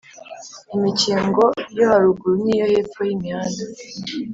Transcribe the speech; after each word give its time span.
Imikingo 0.75 1.43
yo 1.77 1.83
haruguru 1.89 2.35
n 2.43 2.45
iyo 2.53 2.65
hepfo 2.71 2.99
y 3.07 3.11
imihanda 3.15 3.63